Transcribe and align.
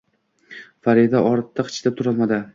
Farida 0.87 1.23
ortiq 1.33 1.71
chidab 1.77 2.01
turolmadi 2.03 2.43